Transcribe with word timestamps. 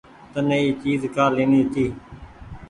تني 0.31 0.55
اي 0.61 0.69
چيز 0.83 1.01
ڪآ 1.15 1.25
ليڻي 1.35 1.59
هيتي۔ 1.63 1.85